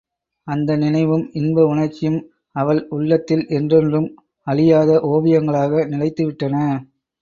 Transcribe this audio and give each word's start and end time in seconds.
அந்த 0.47 0.75
நினைவும் 0.75 1.25
இன்ப 1.33 1.65
உணர்ச்சியும் 1.65 2.17
அவள் 2.55 2.81
உள்ளத்தில் 2.89 3.45
என்றென்றும் 3.59 4.09
அழியாத 4.47 4.99
ஓவியங்களாக 5.11 5.89
நிலைத்துவிட்டன. 5.91 6.55